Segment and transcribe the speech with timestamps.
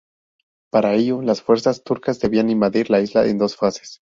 [0.71, 4.01] Para ello, las fuerzas turcas debían invadir la isla en dos fases.